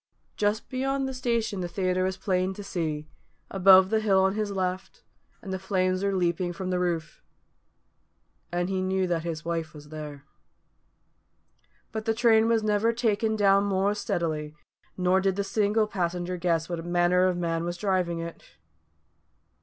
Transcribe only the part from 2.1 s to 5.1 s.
plain to see, above the hill on his left,